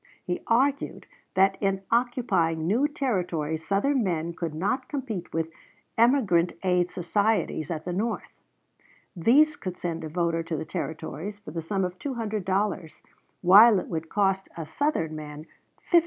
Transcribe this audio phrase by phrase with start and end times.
[0.25, 1.05] He argued
[1.35, 5.51] that in occupying new Territories Southern men could not compete with
[5.95, 8.33] emigrant aid societies at the North.
[9.15, 13.03] These could send a voter to the Territories for the sum of $200,
[13.43, 15.45] while it would cost a Southern man
[15.93, 15.99] $1500.